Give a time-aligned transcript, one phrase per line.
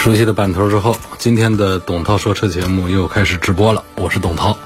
[0.00, 3.84] 熟悉的版头之后，今天的董涛说车节目又开始直播了。
[3.96, 4.56] 我是董涛。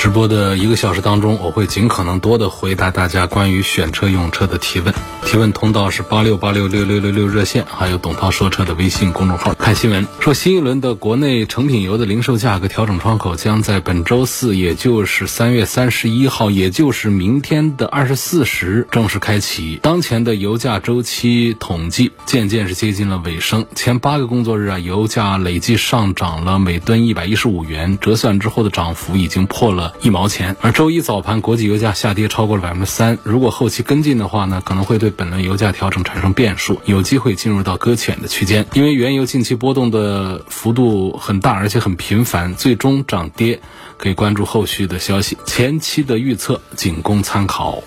[0.00, 4.94] 直播的一个小时当中，我会尽可能多的回答大家关于选车用车的提问。
[5.26, 9.52] 提问通道是八六八六六六六六热线，还有董涛说车的微信公众号。
[9.52, 19.78] 看新闻说，新一轮的国内成品油的零售价格调整窗口将在本周四，也就是三月三十一号，也就是明天的二十四时正式开启。
[19.82, 23.66] 当前的油价周期统计渐渐是接近了尾声。
[23.74, 29.89] 前八个工作日啊，油价累计上涨了每吨一百一十五元，折算之后的涨幅已经破了。
[30.00, 33.18] 一毛钱，而周一早盘国际油价下跌超过了百分之三。
[33.22, 38.66] 如果后期跟进的话呢，可能会对本轮油价调整产生变数，有机会进入到搁浅的区间。
[38.72, 43.60] 因为原油近期波动的幅度很大，而且很频繁，最终涨跌
[43.96, 45.36] 可以关注后续的消息。
[45.46, 47.82] 前期的预测仅供参考。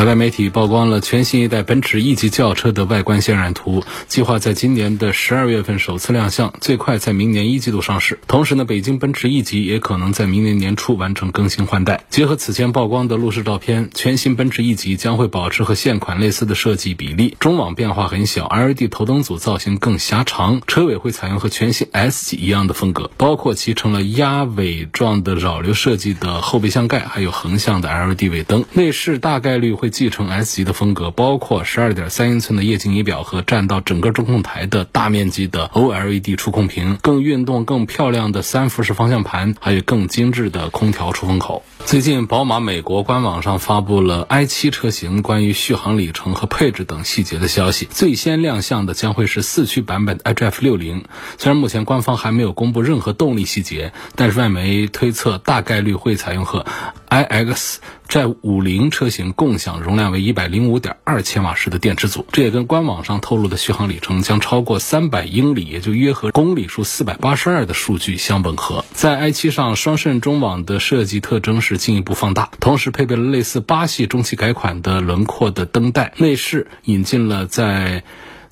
[0.00, 8.18] 海外媒体曝光了全新一代奔驰 E 级轿车的外观渲染图，计划在今年的十二月份首次亮相，最快在明年一季度上市。
[8.26, 12.02] 同时呢，北京奔驰 E 级也可能在明年年初完成更新换代。
[12.08, 28.64] 结合此前曝光的路试照片，全新奔驰 E 级将会保持和现款类似的设计比例，中网变化很小，LED 头灯组造型更狭长，车尾会采用和全新 S 级一样的风格，包括其成了鸭尾状的扰流设计的后备箱盖，还有横向的 LED 尾灯。
[28.72, 29.76] 内饰大概率。
[29.80, 41.62] 会继承 S 级的风格，包括十二点三英寸的液晶仪表和占到整个中控台的大面积的 OLED 触控屏，更运动、更漂亮的三辐式方向盘，还有更精致的空调出风口。
[41.84, 47.86] 最近，宝马美国官网上发布了 i7 车型关于续航里程和配置等细节的消息。
[47.90, 51.04] 最先亮相的将会是四驱版本的 iDrive 60。
[51.38, 56.64] 虽然目前官方还没有公布任何动力细节，但是外媒推测大概率会采用和
[57.08, 57.76] iX。
[58.06, 68.84] 在五零车型共享容量为一百零五点二千瓦时的电池组，这也跟官网上透露的续航里程将超过三百英里，也就约合公里数四百八十二的数据相吻合。
[68.92, 78.02] 在 i 七上，双肾中网的设计特征是进一步放大，同时配备了类似八系中期改款的轮廓的灯带，内饰引进了在。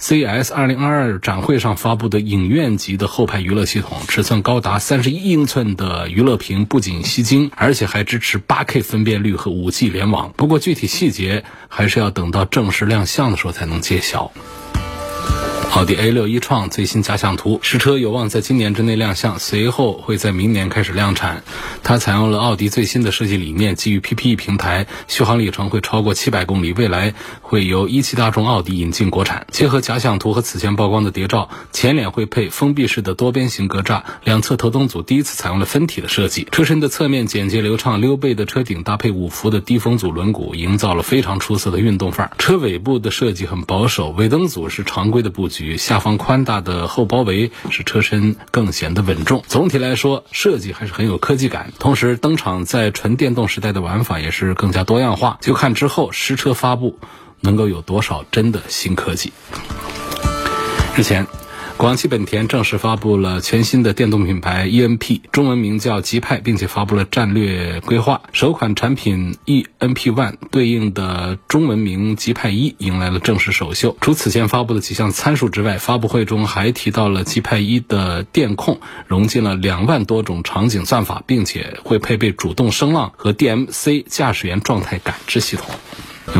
[0.00, 10.32] C S 二零二二展会上发布的影院级的后排娱乐系统，尺寸高达三十一英寸的娱乐屏不仅吸睛，而且还支持八 K 分辨率和五 G 联网。
[10.36, 14.30] 不过具体细节还是要等到正式亮相的时候才能揭晓。
[15.74, 21.44] 奥迪 A 六一创最新假想图，实车有望在今年之内亮相，随后会在明年开始量产。
[21.84, 26.72] 它采用了奥迪最新的设计理念，基于 PPE 平台，续航里程会超过七百公里。
[26.72, 29.46] 未来会由一汽大众奥迪引进国产。
[29.52, 36.48] 结合假想图和此前曝光的谍照，前脸会配封闭式的多边形格栅，两侧头灯组第一次采用了分体的设计。
[36.50, 42.32] 车身的侧面简洁流畅，溜背的车顶搭配五幅的低风阻轮毂，营造了非常出色的运动范儿。
[42.38, 45.57] 车尾部的设计很保守，尾灯组是常规的布局。
[45.76, 49.42] 下方宽大的后包围使车身更显得稳重。
[49.46, 51.72] 总体来说，设计还是很有科技感。
[51.78, 55.38] 同时，登场在纯电动时代的玩法也是更加多样化。
[55.40, 56.98] 就看之后实车发布
[57.40, 59.32] 能够有多少真的新科技。
[60.94, 61.26] 之前。
[61.78, 68.20] 广汽本田正式发布了全新的电动品牌 ENP，中文名叫极派，并且发布了战略规划。
[68.32, 73.96] 首款产品 ENP One 对应的中文名极派一迎来了正式首秀。
[74.00, 85.66] 除此前发布的几项参数之外，发布会中还提到了极派一的电控融进了两万多种场景算法，并且会配备主动声浪和 DMC 驾驶员状态感知系统。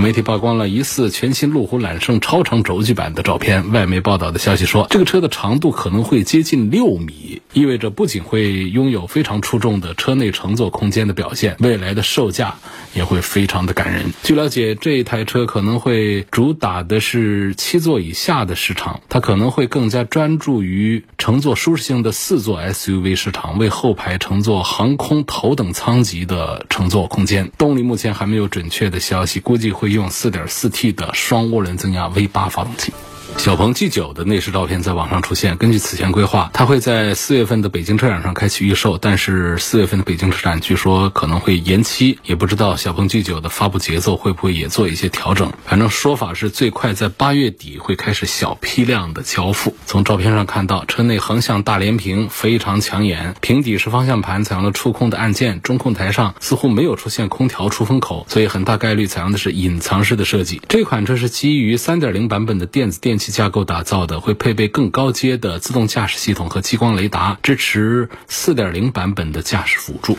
[0.03, 3.73] 媒体曝光了疑似全新路虎揽胜超长轴距版的照片。
[3.73, 12.57] 外媒报道的消息说，这个车的长度可能会接近六米，意味着不仅会拥有非常出众的车内乘坐空间的表现，未来的售价
[12.93, 14.13] 也会非常的感人。
[14.23, 27.51] 据了解，这一台车可能会主打的是七座以下的市场，它可能会更加专注于乘坐舒适性的四座 SUV 市场，为后排乘坐航空头等舱级的乘坐空间。
[27.57, 29.69] 动力目前还没有准确的消息，估计。
[29.79, 32.93] 会用 4.4T 的双涡轮增压 V8 发动机。
[33.39, 35.57] 小鹏 G9 的内饰照片在网上出现。
[35.57, 45.53] 根据此前规划，它会在四月份的北京车展上开启预售，但是四月份的北京车展据说可能会延期，也不知道小鹏 G9 的发布节奏会不会也做一些调整。
[45.65, 49.77] 反正说法是最快在八月底会开始小批量的交付。
[49.87, 60.61] 从照片上看到，车内横向大连屏非常抢眼，平底式方向盘采用了触控的按键，中控台上似乎没有出现空调出风口，所以很大概率采用的是隐藏式的设计。
[60.69, 70.17] 这款车是基于3.0版本的电子电器架构打造的，会配备更高阶的自动驾驶系统和激光雷达，支持四点零版本的驾驶辅助。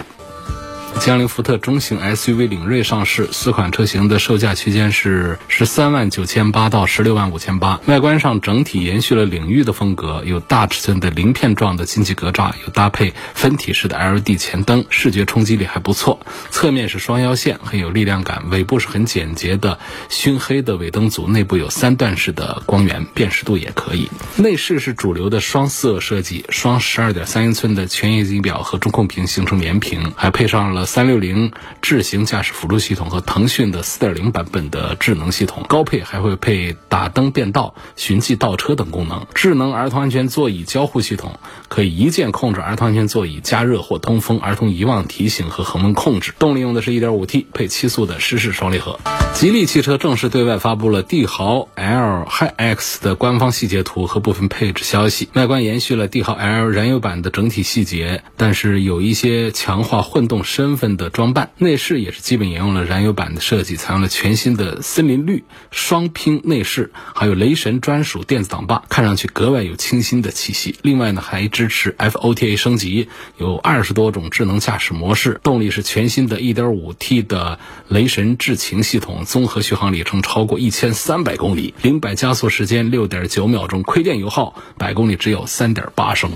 [0.99, 7.79] 江铃福特中型 SUV 领锐上市，四款车型的售价区间是十三万九千八到十六万五千八。
[7.85, 16.19] 外观上整体延续了领域的风格，有大尺寸的鳞片状的进气格栅，有搭配分体式的 LED 前灯，视觉冲击力还不错。
[16.51, 18.49] 侧面是双腰线，很有力量感。
[18.49, 19.79] 尾部是很简洁的
[20.09, 24.09] 熏黑的尾灯组，内部有三段式的光源，辨识度也可以。
[24.35, 30.87] 内饰是主流的双色设计，双十二点三英寸的全液晶表和中控屏形成连屏，还配上了。
[30.89, 31.51] 三六零
[31.83, 39.27] 智行驾驶辅助系统和腾讯的四点零版本的智能系统，高配还会配打灯变道、寻迹倒车等功能。
[39.35, 46.33] 智能儿童安全座椅交互系统可以一键控制儿童安全座椅加热或通风、儿童遗忘提醒和恒温控制。
[46.39, 48.99] 动力用的是一点五 T 配七速的湿式双离合。
[49.35, 55.29] 吉利汽车正式对外发布了帝豪 L HiX 的官方细节图和部分配置消息。
[55.33, 60.68] 外观延续了帝豪 L 燃油版的整体细节，但是有一些强化混动身。
[60.69, 70.75] 身份的装扮，内饰也是基本沿用了燃油版的设计，采用了全新的森林绿双拼内饰，还有雷神专属电子挡把，看上去格外有清新的气息。
[70.83, 75.39] 另外呢，还支持 FOTA 升级，有二十多种智能驾驶模式。
[75.41, 77.57] 动力是全新的 1.5T 的
[77.87, 86.29] 雷神智擎系统，综合续航里程超过一千三百公里，零百加速时间六点九秒钟，亏电油耗百公里只有三点八升。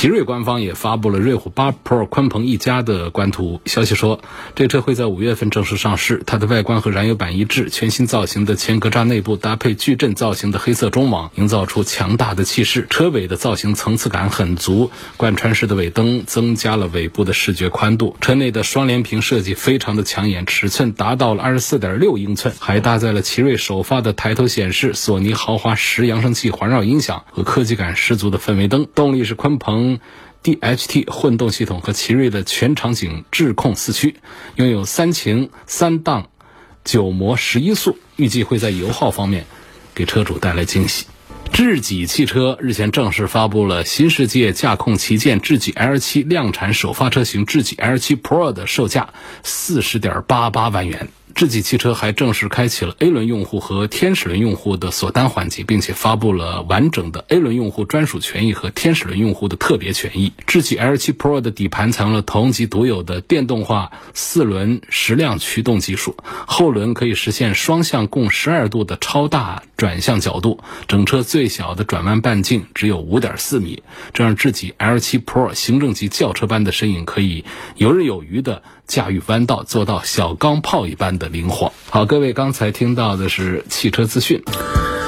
[0.00, 4.22] 奇瑞官方也发布了瑞虎8 Pro 鲲鹏一家的官图，消息说，
[4.54, 6.22] 这车会在五月份正式上市。
[6.24, 12.86] 它的外观和燃油版一致，全新造型的前格栅内部搭配矩阵造型的黑色中网，营造出强大的气势。
[12.88, 18.16] 车尾的造型层次感很足，贯穿式的尾灯增加了尾部的视觉宽度。
[18.22, 28.86] 车内的双联屏设计非常的抢眼，尺寸达到了二十四点六英寸，还搭载了奇瑞首发的抬头显示、索尼豪华十扬声器环绕音响和科技感十足的氛围灯。
[28.94, 29.89] 动力是鲲鹏。
[30.44, 34.16] DHT 混动系统和奇瑞的全场景智控四驱，
[34.56, 36.28] 拥有三擎三档
[36.84, 39.44] 九模十一速，预计会在油耗方面
[39.94, 41.06] 给车主带来惊喜。
[41.52, 51.08] 智己汽车日前正式发布了新世界驾控旗舰智己 L7 量产首发车型智己 L7 Pro 的售价四十点八八万元。
[51.34, 60.32] 智己汽车还正式开启了 A 轮用户和天使轮用户的锁单环节，并且发布了完整的 A 轮用户专属权益和天使轮用户的特别权益。
[60.46, 66.16] 智己 L7 Pro 的底盘采用了同级独有的电动化四轮矢量驱动技术，
[66.46, 73.82] 后轮可以实现双向共十二度的超大转向角度，整车最小的转弯半径只有五点四米，
[74.12, 77.44] 这让智己 L7 Pro 行政级轿车般的身影可以
[77.76, 78.62] 游刃有余的。
[78.90, 81.72] 驾驭弯道，做到小钢炮一般的灵活。
[81.88, 84.42] 好，各位刚才听到的是汽车资讯。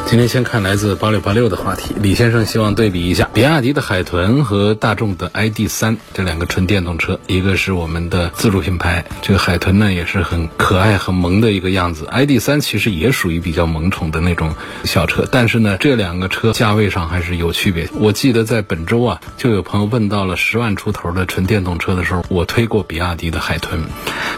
[0.05, 17.88] 今天先看来自八六八六的话题，李先生希望对比一下比亚迪的海豚和大众的 ID 三这两个纯电动车，一个是我们的自主品牌，这个海豚呢也是很可爱、很萌的一个样子，ID 三其实也属于比较萌宠的那种小车，但是呢这两个车价位上还是有区别。
[17.94, 23.71] 我记得在本周啊，就有朋友问到了十万出头的纯电动车的时候，我推过比亚迪的海豚，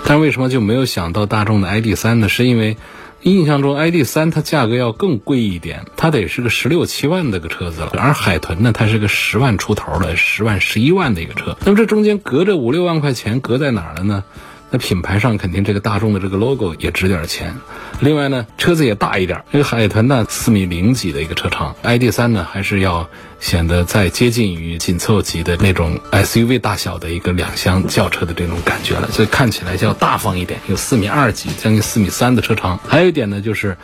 [0.06, 2.28] 但为什么就没有想到大众的 ID 三呢？
[2.28, 2.76] 是因为。
[3.22, 7.90] 印象中，ID 三它价格要更贵一点，它得是个十六七万的个车子了。
[7.96, 11.56] 而海豚呢，它是个十万出头的，十万十一万的一个车。
[11.64, 14.24] 那么这中间隔着五六万块钱，隔在哪儿了呢？
[14.74, 17.54] 那品牌上肯定这个大众的这个 logo 也值点钱。
[18.00, 23.08] 另外呢，车子也大一点，这个海豚呢四米零几的一个车长，ID.3 呢还是要。
[23.40, 32.80] 显得再接近于紧凑级的那种 SUV 大小的一个两厢轿车的这种感觉了，所以看起来就要大方一点，有四米二几，将近四米三的车长。
[32.88, 33.76] 还有一点呢，就是。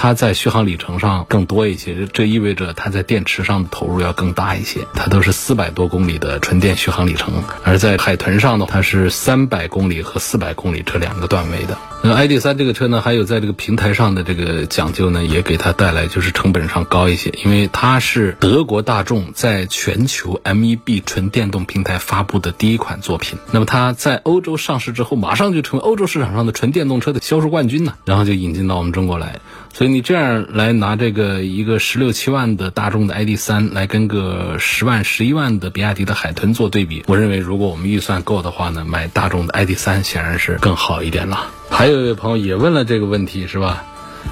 [0.00, 4.86] 它在续航里程上更多一些，这意味着它在电池上的投入要更大一些。
[4.94, 11.76] 它都是四百多公里的纯电续航里程，而在海豚上呢，它是三百公里和四百公里这两个段位的。
[12.00, 23.36] 那 ID 三这个车呢，还有在这个平台上的这个讲究呢，也给它带来就是成本上高一些，因为它是德国大众在全球 MEB 纯电动平台发布的第一款作品。
[23.50, 29.40] 那么它在欧洲上市之后，马上就成为欧洲市场上的纯电动车的销售冠军呢，然后就引进到我们中国来，
[29.74, 29.88] 所以。
[29.88, 41.50] 你这样来拿这个一个十六七万的大众的 ID 三来跟个十万十一万的比亚迪的海豚做对比，我认为如果我们预算够的话呢，买大众的 ID 三显然是更好一点了。
[41.70, 43.84] 还有一位朋友也问了这个问题，是吧？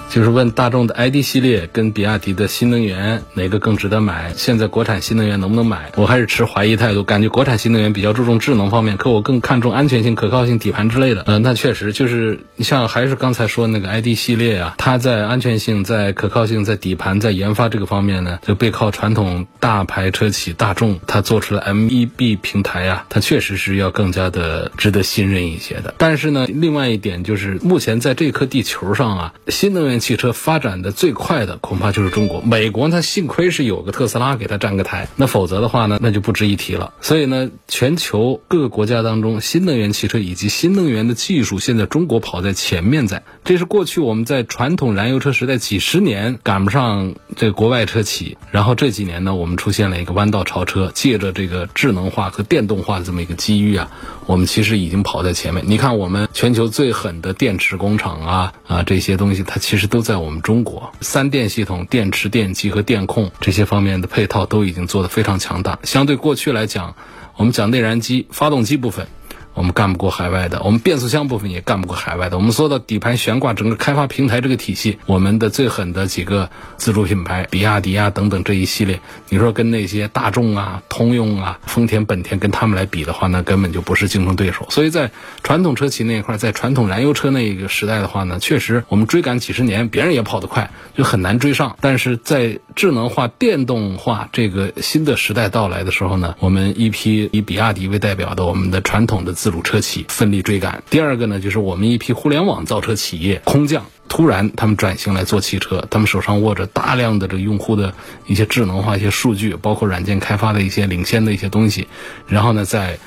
[0.08, 4.32] 就是问大众的 ID 系列跟比亚迪的新能源哪个更值得买？
[4.36, 5.90] 现在国产新能源能不能买？
[5.96, 11.24] 我还是持怀疑态度，感觉国产新能源比较注重智能方面，可我更看重安全性、可靠性、底盘之类的。
[11.26, 25.94] 嗯，那确实就是你像还是刚才说那个 ID 系列啊，它在安全性、在可靠性、在底盘、在研发这个方面呢，就背靠传统大牌车企大众，它做出了 MEB 平台呀，它确实是要更加的值得信任一些的。
[25.98, 32.40] 但是呢，另外一点就是目前在这颗地球上啊，新能源汽车发展的最快的恐怕就是中国。
[32.40, 36.94] 美国它幸亏是有个特斯拉给它站个台，那否则的话呢，那就不值一提了。
[37.00, 43.22] 所以呢，全球各个国家当中，新能源汽车以及新能源的技术，现在中国跑在前面在。
[43.44, 53.90] 这是过去我们在传统燃油车时代几十年赶不上这国外车企，然后这几年呢，我们出现了一个弯道超车，借着这个智能化和电动化的这么一个机遇啊，
[54.26, 55.64] 我们其实已经跑在前面。
[55.66, 60.92] 你看，我们全球最狠的电池工厂啊啊这些东西，它其实都在我们中国。
[61.00, 65.76] 三电系统、电池、电机和电控这些方面的配套都已经做得非常强大。
[65.82, 66.94] 相对过去来讲，
[67.34, 69.08] 我们讲内燃机、发动机部分。
[69.56, 72.36] 我们干不过海外的，我们变速箱部分也干不过海外的。
[72.36, 84.66] 我们说到底盘悬挂整个开发平台这个体系，我们的最狠的几个自主品牌，比亚迪啊等等这一系列，你说跟那些大众啊、通用啊、丰田、本田跟他们来比的话，那根本就不是竞争对手。
[84.68, 85.10] 所以在
[85.42, 91.78] 传统车企那一块，在传统燃油车那一个时代的话呢，确实我们追赶几十年，别人也跑得快，就很难追上。
[91.80, 100.82] 但是在智能化、电动化这个新的时代到来的时候呢，我们一批以比亚迪为代表的我们的传统的自主车企奋力追赶。
[100.90, 107.94] 第二个呢，就是我们一批互联网造车企业空降，突然他们转型来做汽车，他们手上握着大量的这个用户的
[108.26, 111.86] 一些智能化一些数据，包括软件开发的一些领先的一些东西，
[112.26, 112.98] 然后呢，在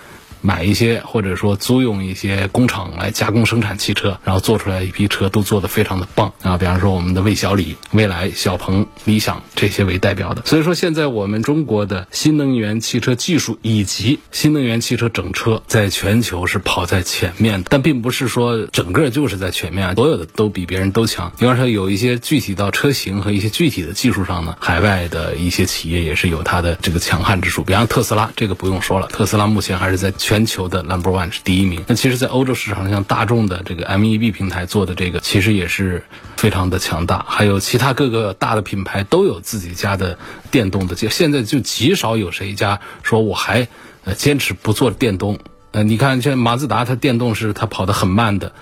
[0.42, 6.58] 买一些或者说租用一些工厂来加工生产汽车，然后做出来一批车都做得非常的棒啊！
[6.58, 10.42] 比方说我们的魏小李、蔚来、小鹏、理想这些为代表的。
[10.46, 21.32] 所以说现在我们中国的新能源汽车技术以及新能源汽车整车在全球是跑在前面的，但并不是说整个就是在前面，所有的都比别人都强。
[21.38, 27.64] 比方说有一些具体到车型和一些具体的技术上呢，海外的一些企业也是有它的这个强悍之处。
[27.64, 30.14] 比方特斯拉，这个不用说了，特斯拉目前还是在。
[30.30, 31.84] 全球的 number one 是第一名。
[31.88, 36.04] 那其实，在欧洲市场，像大众的这个 MEB 平台做的这个，其实也是
[36.38, 37.26] 非常的强大。
[37.28, 40.20] 还有其他各个大的品牌都有自己家的
[40.52, 43.68] 电动的，就现在就极少有谁家说我还
[44.04, 45.40] 呃坚持不做电动。
[45.72, 48.54] 呃，你看像马自达，它电动是它跑得很慢的。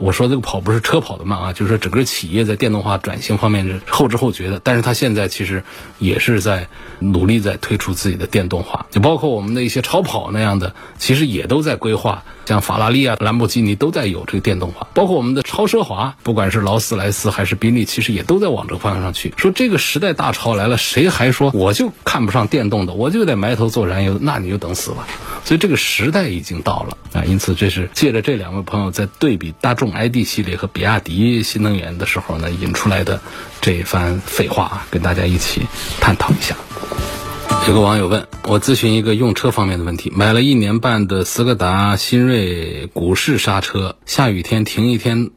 [0.00, 5.62] 我说这个跑不是车跑的慢啊，就是说整个企业在电动化转型方面是后知后觉的，但是它现在其实
[5.98, 6.66] 也是在
[6.98, 19.32] 努力在推出自己的电动化，就包括我们的一些超跑那样的，其实也都在规划，像法拉利啊、兰博基尼都在有这个电动化，包括我们的超奢华，不管是劳斯莱斯还是宾利，其实也都在往这个方向上去。
[19.36, 25.06] 说这个时代大潮来了，谁还说我就看不上电动的，我就得埋头做燃油，那你就等死吧。
[25.44, 33.20] 所以这个时代已经到了啊，因此这是借着这两位朋友在对比大众 ID 系列和比亚迪新能源的时候呢，引出来的
[33.60, 35.62] 这一番废话，跟大家一起
[36.00, 36.54] 探讨一下。
[37.66, 45.30] 有个网友问我咨询一个用车方面的问题：买了一年半的斯柯达新锐鼓式刹车，下雨天停一天。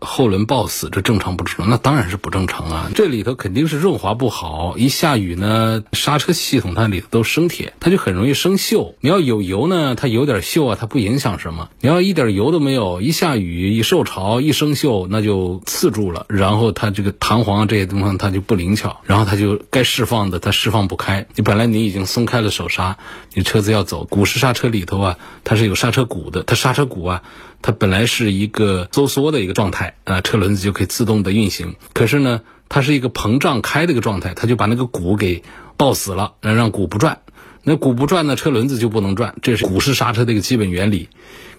[0.00, 1.70] 后轮抱死，这正常不正常？
[1.70, 2.90] 那当然是不正常啊！
[2.94, 8.94] 这里头肯定是润滑不好，一下雨呢，刹车系统它里头都生铁，它就很容易生锈。
[9.00, 11.68] 你要有油呢，它有点锈啊，它不影响什么。
[11.80, 21.26] 你要一点油都没有，一下雨一受潮一生锈，那就刺住了，然后它这个弹簧这些东西它就不灵巧，然后它就该释放的它释放不开。
[21.34, 22.96] 你本来你已经松开了手刹，
[23.34, 27.22] 你车子要走，鼓式刹车里头啊，它是有刹车鼓的，它刹车鼓啊。
[27.62, 31.76] 它本来是一个收缩的一个状态啊，车轮子就可以自动的运行。
[31.92, 35.42] 可是呢，它是一个膨胀开的一个状态，它就把那个鼓给
[35.76, 37.20] 抱死了，让让鼓不转。
[37.62, 41.10] 那鼓不转呢，车轮子就不能转，这是鼓式刹车的一个基本原理。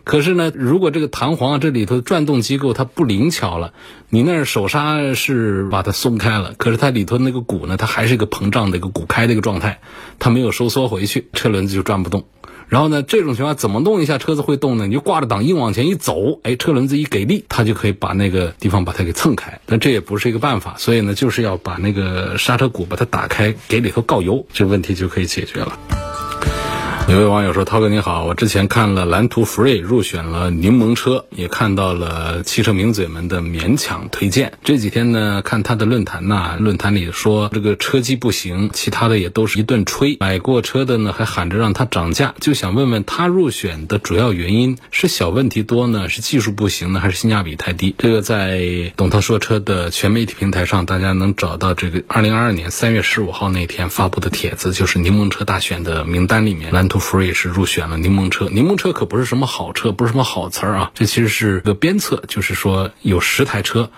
[0.04, 3.72] 可是呢，如果这个弹簧这里头转动机构它不灵巧了，
[4.10, 9.80] 你那手刹是把它松开了，可是它里头那个鼓呢，它还是一个膨胀的一个鼓开的一个状态，
[10.18, 12.26] 它没有收缩回去，车轮子就转不动。
[12.72, 14.88] 然后呢，这种情况怎么弄一下车子会动呢？
[14.88, 19.60] 你就挂着档硬往前一走，哎，车轮子一给力，它就可以把那个地方把它给蹭开。
[19.66, 25.78] 但这也不是一个办法，所以呢，就是要把那个刹车鼓把它打开，给里头告油，这个问题就可以解决了。
[27.08, 34.54] 有位网友说：“涛哥你好，我之前看了蓝图 Free 入选了柠檬车，也看到了汽车名嘴们的勉强推荐。
[34.64, 40.16] 这几天呢，看他的论坛呐，论坛里说这个车机不行，其他的也都是一顿吹。
[40.22, 47.94] 买过车的呢，还喊着让他涨价，就想问问他入选的主要原因是小问题多呢，是技术不行呢，还是性价比太低？
[47.98, 57.01] 这个在董涛说车的全媒体平台上，大家能找到这个二零二二年三月十五号那天发布的帖子，就是柠檬车大选的名单里面，蓝图。
[57.02, 63.90] Free 是入选了柠檬车，柠檬车可不是什么好车，不是什么好词儿啊，这其实是个鞭策，就是说有十台车，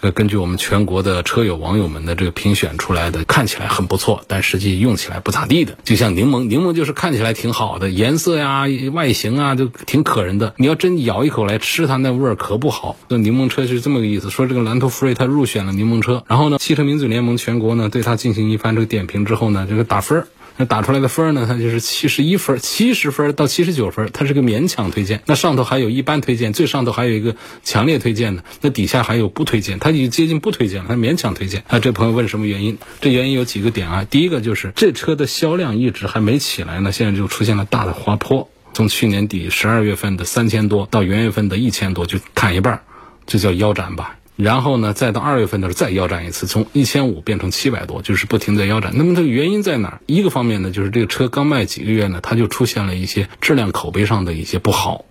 [0.00, 5.76] 呃，根据我们全国的车友网友们的这个评选出来的，看起来很不错，但实际用起来不咋地的。
[5.84, 10.54] 就像柠檬，柠檬就是看起来挺好的，颜色呀、外形啊，就挺可人的。
[10.56, 12.96] 你要真咬一口来吃它，那味儿可不好。
[13.08, 20.28] 这柠檬车是这么个意思，说这个蓝图 Free 它入选了柠檬车，然后呢，汽车民族联盟全国呢对它进行一番这个点评之后呢，这个打分儿。
[20.56, 21.46] 那打出来的分呢？
[21.48, 25.20] 它就是七十一分，七十分到七十九分，它是个勉强推荐。
[25.26, 27.34] 那上头还有一般推荐，最上头还有一个
[27.64, 31.64] 强烈推荐的，那底下还有不推荐，它已经接近不推荐了，它勉强推荐。
[31.66, 32.78] 啊，这朋友问什么原因？
[33.00, 34.06] 这原因有几个点啊。
[34.08, 42.80] 第一个就是这车的销量一直还没起来呢，现在就出现了大的滑坡，从去年底十二月份的三千多到元月份的一千多，就砍一半，
[43.26, 44.16] 这叫腰斩吧。
[44.36, 48.92] 然后呢，再到二月份的时候再腰斩一次，从一千五变成七百多，就是不停在腰斩。
[48.96, 50.00] 那么这个原因在哪儿？
[50.06, 55.04] 一个方面呢，就是这个车刚卖几个月呢，它就出现了一些质量口碑上的一些不好。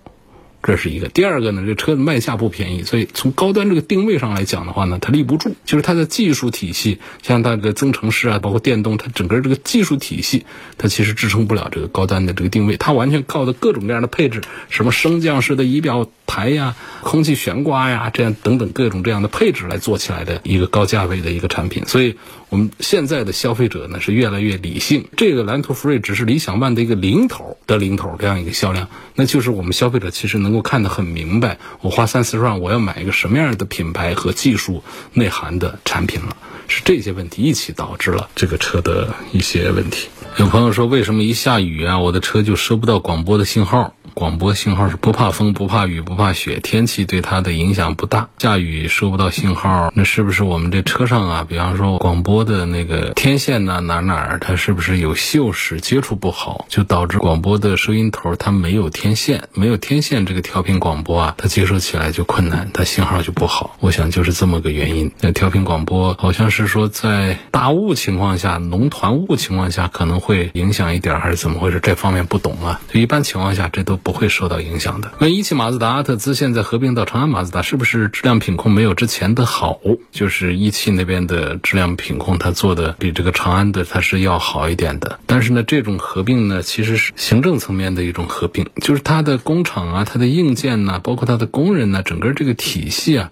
[0.66, 5.56] 这是一个，第二个呢，这车卖价不便宜，所以从高端这个定位上来讲的话呢，它立不住。
[5.66, 10.46] 就是它的技术体系，像它的增程式啊，包括电动，它整个这个技术体系，
[10.78, 12.78] 它其实支撑不了这个高端的这个定位。
[12.78, 21.86] 它完全靠的各种各样的配置，什么升降式的仪表台呀、空气悬挂呀，这样等等各种这样的配置来做起来的一个高价位的一个产品。
[21.88, 22.18] 所以
[22.50, 25.08] 我们现在的消费者呢是越来越理性。
[25.18, 30.34] 这个蓝图 Free 只是理想 ONE 的一个零头的零头这样一个销量，那就是我们消费者其实。
[30.44, 36.36] 能够看得很明白，我花三四十万，我要买一个什么样的品牌和技术内涵的产品了，
[36.68, 40.10] 是这些问题一起导致了这个车的一些问题。
[40.36, 43.96] 有朋友说，为什么一下雨啊，我的车就收不到广播的信号？
[44.14, 48.30] 广播信号是不怕风、不怕雨、不怕雪，天气对它的影响不大。
[48.38, 51.46] 下雨收不到信号，那是不是我们这车上啊？
[51.50, 63.78] 比方说广播的那个天线呢，哪哪儿它是不是有锈蚀、接触不好，就导致广播的收音头它没有天线，没有天线，这个调频广播啊，它接收起来就困难，它信号就不好。
[63.80, 65.12] 我想就是这么个原因。
[65.22, 71.80] 那调频广播好像是说在大雾情况下、浓团雾情况下可能会影响一点，还是怎么回事？
[71.82, 72.80] 这方面不懂啊。
[72.92, 74.00] 就一般情况下，这都。
[74.04, 75.12] 不会受到影响的。
[75.20, 79.80] 那一汽马自达阿特兹现在合并到长安马自达，是不是质量品控没有之前的好？
[80.12, 85.20] 就是一汽那边的质量品控，它做的比这个长安的它是要好一点的。
[85.26, 93.32] 但是呢，这种合并呢，其实是行政层面的一种合并，就是它的工厂啊、它的硬件呐，包括它的工人呢，整个这个体系啊。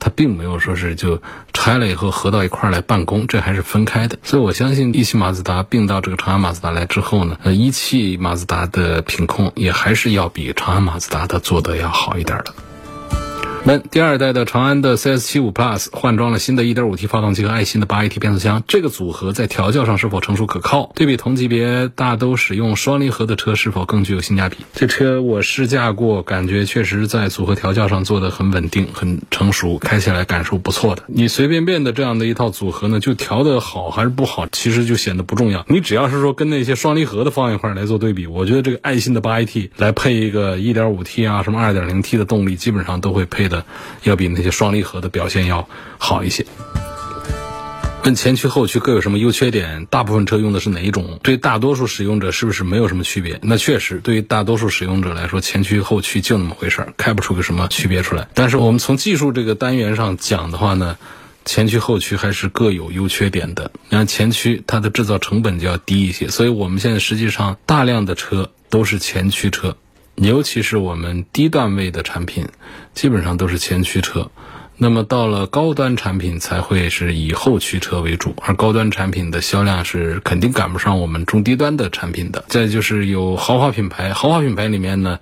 [0.00, 4.18] 它并没有说是就拆了以后合到一块来办公，这还是分开的。
[4.24, 12.52] 所以我相信一汽马自达并到这个长安马自达来之后呢，呃，一汽马自达的品控也还是要比长安马自达的做的要好一点的。
[13.62, 20.90] 那第二代的长安的 CS75 Plus 换装了新的 1.5T 发动机和爱信的 8AT 变速箱，这个组合在调教上是否成熟可靠？
[20.94, 24.56] 对比同级别大都使用双离合的车，是否更具有性价比？
[24.72, 31.02] 这车我试驾过，感觉确实在组合调教上做的很稳定、很成熟，开起来感受不错的。
[31.08, 35.66] 你随便便的这样的一套组合呢，就调的好还是不好，其实就显得不重要。
[35.68, 43.49] 你只要是说跟那些双离合的放一块来做对比，我觉得这个爱信的 8AT 来配一个 1.5T 啊，什么 2.0T 的动力，基本上都会配。
[43.50, 43.66] 的
[44.04, 46.46] 要比那些双离合的表现要好一些。
[48.02, 49.84] 问前驱后驱各有什么优缺点？
[49.90, 51.20] 大部分车用的是哪一种？
[51.22, 53.38] 对大多数使用者是不是没有什么区别？
[53.42, 58.26] 那确实，对于大多数使用者来说，前驱后驱就那么回事儿，开不出个什么区别出来。
[58.32, 60.96] 但是我们从技术这个单元上讲的话呢，
[61.44, 63.70] 前驱后驱还是各有优缺点的。
[63.90, 69.76] 你看前驱，它的制造成本就要低一些，所以我们现在实际上大量的车都是前驱车。
[70.20, 72.46] 尤其是我们低段位的产品，
[72.92, 74.30] 基本上都是前驱车。
[74.76, 82.44] 那么到了高端产品，才会是以后驱车为主，而高端产品的销量是肯定赶不上我们中低端的产品的。
[82.48, 85.18] 再就是有豪华品牌，豪华品牌里面呢，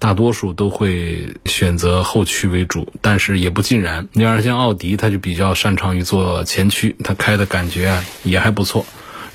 [0.00, 4.08] 大多数都会选择后驱为主，但是也不尽然。
[4.12, 8.84] 你要是像奥迪，它就比较擅长于做前驱，它开的感觉啊也还不错。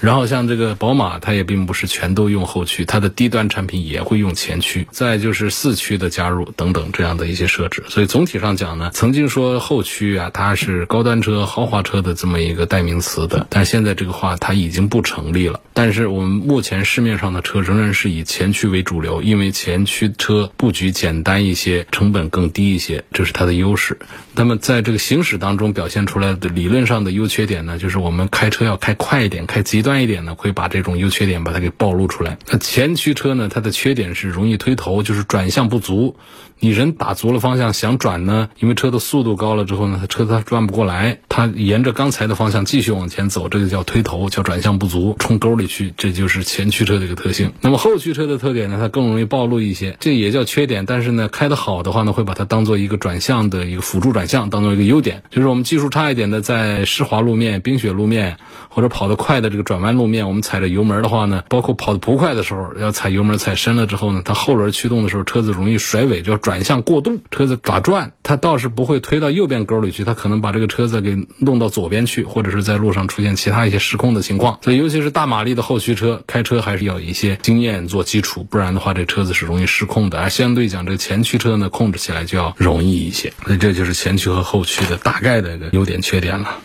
[0.05, 4.85] 然后像这个宝马，它也并不是全都用后驱，它的低端产品也会用前驱。
[4.91, 7.83] 再就是四驱的加入等等这样的一些设置。
[7.89, 15.59] 所以总体上讲呢，曾经说后驱啊，它是高端车、豪华车的这么一个代名词的，但现在这个话它已经不成立了。
[15.73, 23.97] 但是我们目前市面上的车仍然是以前驱为主流，因为前驱车布局简单一些，成本更低一些，这是它的优势。
[24.35, 32.37] 那么在这个行驶当中表现出来的理论上的优缺点呢，就是我们开车要开快一点，开极端一点呢，会把这种优缺点把它给暴露出来。
[32.49, 36.15] 那前驱车呢，它的缺点是容易推头，就是转向不足。
[36.57, 47.51] 你人打足了方向想转呢，因为车的速度高了之后呢，它车它转不过来，它沿着刚才的方向继续往前走，这个叫推头，叫转向不足，冲沟里去，这就是前驱车的一个特性。
[47.59, 50.85] 那么后驱车的特点呢，它更容易暴露一些，这也叫缺点。
[50.85, 55.23] 但是呢，开得好的话呢，会把它当做一个转向的一个辅助转向，当做一个优点。
[55.29, 58.37] 就是我们技术差一点的，在湿滑路面、冰雪路面
[58.69, 74.59] 或者跑得快的这个转转弯路面，我们踩着油门的话呢，包括跑得不快的时候，要踩油门踩深了之后呢，它后轮驱动的时候，车子容易甩尾，叫转向过度，车子打转，它倒是不会推到右边沟里去，它可能把这个车子给弄到左边去，或者是在路上出现其他一些失控的情况。
[74.61, 80.21] 所以，尤其是大马力的后驱车，开车还是要有一些经验做基础，不然的话，这车子是容易失控的。
[80.21, 83.33] 而相对讲，这个前驱车呢，控制起来就要容易一些。
[83.45, 86.59] 所以，这就是前驱和后驱的大概的一个优点缺点了。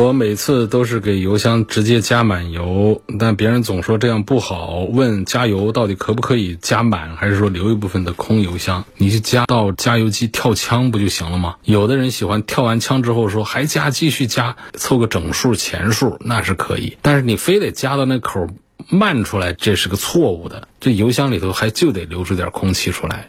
[0.00, 4.78] 我每次都是给油箱直接加满油，但别人总说这样不好。
[4.78, 8.86] 问加油到底可不可以加满，还是说留一部分的空油箱？
[8.96, 11.56] 你去加到加油机跳枪不就行了吗？
[11.64, 16.96] 有的人喜欢跳完枪之后说还加，继续加，凑个整数钱数那是可以。
[17.02, 18.46] 但是你非得加到那口
[18.88, 20.66] 漫出来，这是个错误的。
[20.80, 23.28] 这油箱里头还就得留出点空气出来。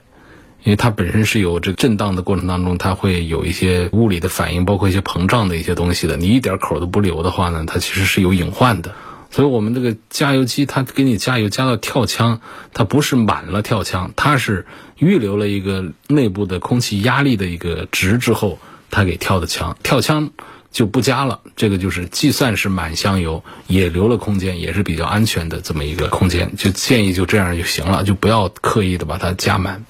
[0.64, 6.18] 因为它本身是有这个震荡的过程当中，它会有一些物理的反应，包括一些膨胀的一些东西的。
[6.18, 8.94] 你一点口都不留的话呢，它其实是有隐患的。
[9.32, 12.42] 所以我们这个加油机，它给你加油加到跳枪，
[12.74, 14.66] 它不是满了跳枪，它是
[14.98, 19.78] 预留了一个内部的空气压力的一个值之后，它给跳的枪。
[19.82, 20.32] 跳枪
[20.70, 26.56] 就不加了，这个就是计算是满箱油，也留了空间，也是比较安全的这么一个空间。
[26.58, 29.86] 就建议就这样就行了，就不要刻意的把它加满。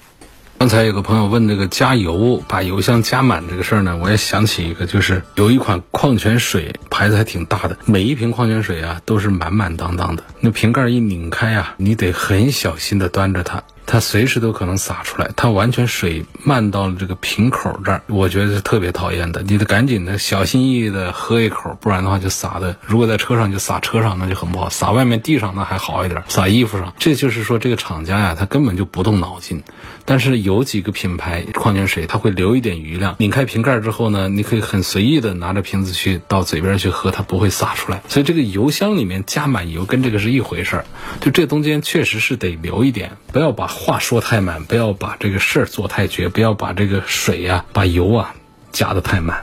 [0.62, 13.64] 刚才有个朋友问这个加油把油箱加满这个事儿呢，我也想起一个，就是有一款矿泉水牌子还挺大的，每一瓶矿泉水啊都是满满当当的，那瓶盖一拧开呀，你得很小心的端着它。
[13.84, 19.42] 它随时都可能洒出来，它完全水漫到了这个瓶口这儿，我觉得是特别讨厌的。
[19.42, 22.76] 你得赶紧的小心翼翼的喝一口，不然的话就洒的。
[22.86, 26.94] 如果在车上就洒车上，那就很不好；洒外面地上那还好一点，洒衣服上。
[26.98, 29.62] 这就是说这个厂家呀，他根本就不动脑筋。
[30.04, 33.16] 但是有几个品牌矿泉水，它会留一点余量。
[33.18, 38.02] 拧开瓶盖之后呢，你可以很随意的拿着瓶子去到嘴边去喝，它不会洒出来。
[38.08, 40.84] 所以这个油箱里面加满油跟这个是一回事儿，
[41.20, 43.71] 就这中间确实是得留一点，不要把。
[43.72, 48.34] 话说太满，不要把这个事儿做太绝，不要把这个水呀、把油啊
[48.70, 49.42] 加的太满。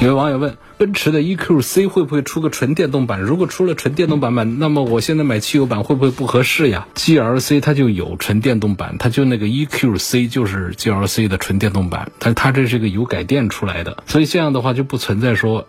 [0.00, 3.20] 有位网友问：奔驰的 EQC 会不会出个纯电动版？
[3.20, 15.68] 如果出了纯电动版本，那么我现在买汽油版会不会不合适呀？GLC 它就有纯电动版，它就那个 EQC 就是 GLC 的纯电动版，但它这是个油改电出来的，所以这样的话就不存在说。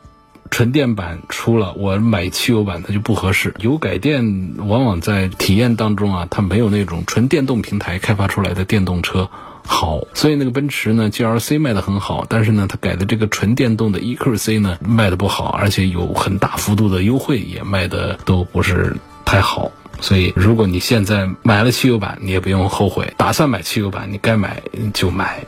[0.51, 3.53] 纯电版出了，我买汽油版它就不合适。
[3.59, 9.29] 油改电往往在体验当中啊，它没有那种纯电动平台开发出来的电动车
[9.65, 10.01] 好。
[10.13, 19.71] 所以那个奔驰呢，GLC 卖的很好，但是呢，它改的这个纯电动的 EQC 呢卖的不好，而且有很大幅度的优惠也卖的都不是太好。
[20.01, 23.13] 所以如果你现在买了汽油版，你也不用后悔。
[23.15, 24.61] 打算买汽油版，你该买
[24.93, 25.45] 就买。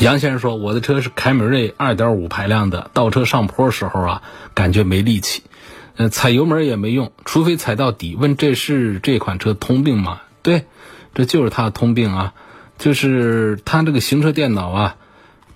[0.00, 4.22] 杨先生说：“我的车是凯美瑞2.5排量的，倒车上坡时候啊，
[4.54, 5.42] 感觉没力气，
[5.96, 8.14] 呃，踩油门也没用，除非踩到底。
[8.14, 10.20] 问这是这款车通病吗？
[10.42, 10.66] 对，
[11.14, 12.34] 这就是它的通病啊，
[12.78, 14.96] 就是它这个行车电脑啊，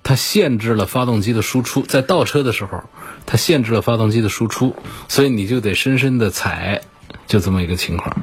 [0.02, 2.82] 它限制了发动机的输出，在倒车的时候，
[3.26, 4.74] 它限制了发动机的输出，
[5.08, 6.80] 所以你就得深深的踩，
[7.28, 8.16] 就这么一个情况。”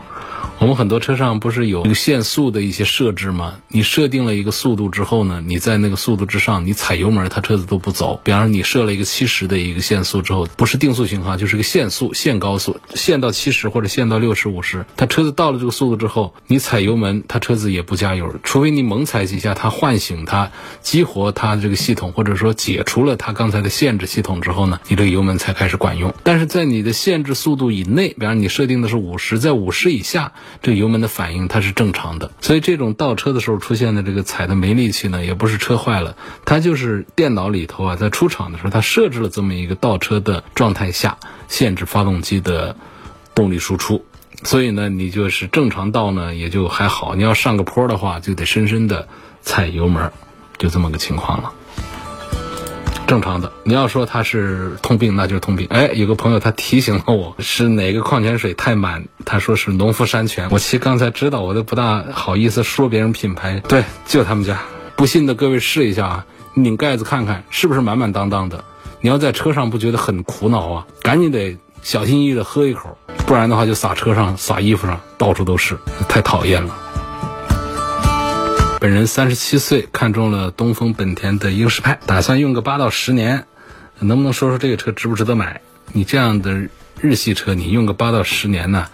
[0.59, 3.55] 我们很多车上不是有个限速的一些设置吗？
[3.69, 8.19] 你设定了一个速度之后呢，你在那个速度之上，你踩油门，它车子都不走。
[8.25, 26.13] 比方说你设了一个七十的一个限速之后，不是定速巡航，就是个限速、限高速，限到七十或者限到六十五十，它车子到了这个速度之后，你踩油门，它车子也不加油，除非你猛踩几下，它唤醒它，激活它这个系统，或者说解除了它刚才的限制系统之后呢，你这个油门才开始管用。
[26.21, 30.33] 但是在你的限制速度以内，比方说你设定的是五十，在五十以下。
[30.62, 32.31] 这油门的反应它是正常的。
[32.41, 42.75] 所以这种倒车的时候出现的这个踩的没力气呢，也不是车坏了，它就是电脑里头啊，在出厂的时候它设置了这么一个倒车的状态下限制发动机的
[43.33, 44.05] 动力输出。
[44.43, 49.07] 所以呢，你就是正常倒呢也就还好，你要上个坡的话，就得深深的
[49.41, 50.12] 踩油门，
[50.57, 51.51] 就这么个情况了。
[53.09, 55.65] 正常的，你要说它是通病，那就是通病。
[55.71, 59.03] 哎，有个朋友他提醒了我，是哪个矿泉水太满？
[59.25, 60.47] 他说是农夫山泉。
[60.51, 63.59] 我其实刚才知道，我都不大好意思说别人品牌。
[63.67, 64.61] 对，就他们家。
[64.95, 68.63] 不信的各位试一下啊，拧盖子看看是不是满满当当的。
[69.01, 70.85] 你要在车上不觉得很苦恼啊？
[71.01, 72.95] 赶紧得小心翼翼的喝一口，
[73.25, 75.75] 不然的话就洒车上、洒衣服上，到处都是，
[76.07, 76.75] 太讨厌了。
[78.81, 83.45] 本人三十七岁，看中了东风本田的英仕派，打算用个八到十年，
[83.99, 85.59] 能不能说说这个车值不值得买？
[85.91, 86.69] 你这样的
[87.01, 88.87] 日系车，你用个八到十年呢，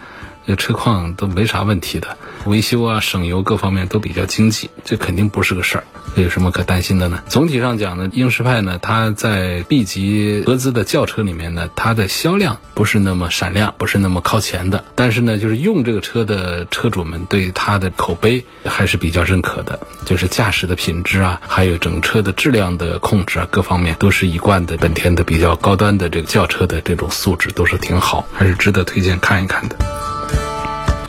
[0.46, 5.84] 这车况都没啥问题的，维修啊、省油各方面都比较经济，这肯定不是个事儿。
[6.14, 7.22] 有什么可担心的呢？
[7.28, 14.84] 总体上讲呢，英仕派呢，它在 B 级合资的轿车里面呢，它的销量不是那么闪亮，不是那么靠前的。
[14.94, 24.76] 但是呢，就是用这个车的车主们对它的口碑还是比较认可的，就是驾驶的品质啊，还有整车的质量的控制啊，各方面都是一贯的。
[24.78, 29.76] 本田的比较高端的这个轿车的这种素质都是挺好，还是值得推荐看一看的。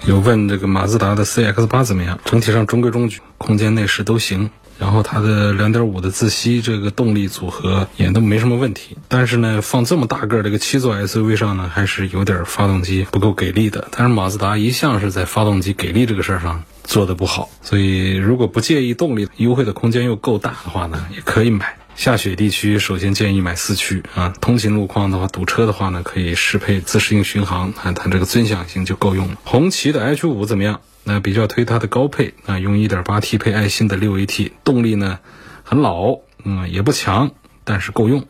[0.07, 2.17] 有问这个马自达的 CX 八怎么样？
[2.23, 4.49] 整体上中规中矩，空间内饰都行。
[4.79, 13.85] 然后它的两点五的自吸这个动力组合也都没什么问题，但是呢，放这么大个儿这个七座 SUV 上呢，还是有点发动机不够给力的。
[13.91, 21.75] 但是马自达一向是在发动机给力这个事儿上做的不好，所以如果不介意动力，优惠的空间又够大的话呢，也可以买。
[21.97, 29.37] 下雪地区首先建议买四驱啊，通勤路况的话堵车的话呢，可以适配自适应巡航，啊，它这个尊享型就够用了。
[29.43, 30.81] 红旗的 H 五怎么样？
[31.03, 35.17] 那比较推它的高配啊，用 1.8T 配爱信的 6AT，动力呢
[35.63, 37.31] 很老，嗯也不强，
[37.63, 38.27] 但是够用。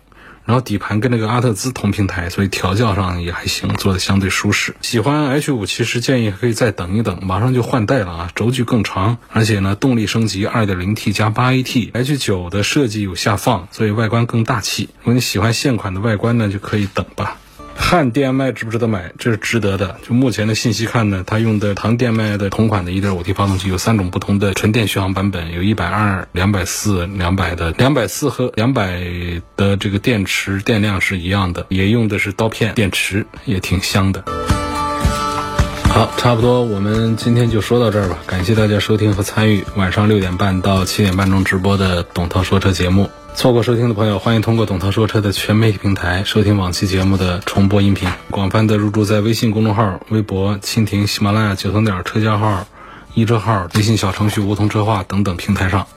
[0.48, 4.76] 然后底盘跟那个阿特兹同平台，所以调教上也还行，做的相对舒适。
[4.82, 11.92] 喜欢 H 五其实建议可以再等一等，马上就换代了啊，轴距更长，而且呢动力升级 2.0T 加 8AT。
[11.94, 14.90] H 九的设计有下放，所以外观更大气。
[15.02, 17.38] 如果你喜欢现款的外观呢，就可以等吧。
[17.80, 19.14] 汉电麦值不值得买？
[19.18, 19.98] 这是值得的。
[20.06, 27.72] 就目前的信息看呢，它用的唐电麦的同款的 1.5T 发动机有三种不同的纯电续航版本，有一百二、两百四、两百的。
[27.78, 29.00] 两百四和两百
[29.56, 34.24] 的这个电池电量是一样的，也用的是刀片电池，也挺香的。
[35.90, 38.18] 好，差不多，我们今天就说到这儿吧。
[38.28, 43.10] 感谢大家收听和参与晚上六点半到七点半钟直播的董涛说车节目。
[43.38, 48.10] 错过收听的朋友，欢迎通过董涛说车的全媒体平台收听往期节目的重播音频。
[48.32, 52.66] 广泛的入驻在微信公众号、微博、蜻蜓、喜马拉雅、九层点车架号、
[53.14, 55.88] 一车号、微信小程序梧桐车话等等平台上。